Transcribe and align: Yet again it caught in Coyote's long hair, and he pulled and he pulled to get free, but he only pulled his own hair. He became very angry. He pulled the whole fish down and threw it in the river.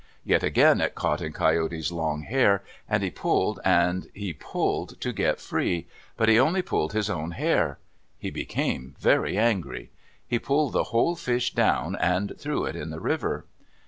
Yet 0.23 0.41
again 0.41 0.81
it 0.81 0.95
caught 0.95 1.21
in 1.21 1.31
Coyote's 1.31 1.91
long 1.91 2.23
hair, 2.23 2.63
and 2.89 3.03
he 3.03 3.11
pulled 3.11 3.59
and 3.63 4.07
he 4.15 4.33
pulled 4.33 4.99
to 4.99 5.13
get 5.13 5.39
free, 5.39 5.85
but 6.17 6.27
he 6.27 6.39
only 6.39 6.63
pulled 6.63 6.93
his 6.93 7.07
own 7.07 7.29
hair. 7.37 7.77
He 8.17 8.31
became 8.31 8.95
very 8.99 9.37
angry. 9.37 9.91
He 10.27 10.39
pulled 10.39 10.73
the 10.73 10.85
whole 10.85 11.15
fish 11.15 11.53
down 11.53 11.95
and 11.97 12.33
threw 12.35 12.65
it 12.65 12.75
in 12.75 12.89
the 12.89 12.99
river. 12.99 13.45